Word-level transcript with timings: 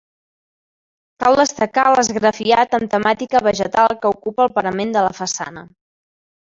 Cal 1.23 1.37
destacar 1.41 1.83
l'esgrafiat 1.91 2.73
amb 2.79 2.91
temàtica 2.97 3.45
vegetal 3.51 3.97
que 4.03 4.15
ocupa 4.19 4.49
el 4.51 4.59
parament 4.59 4.99
de 4.99 5.07
la 5.11 5.19
façana. 5.23 5.71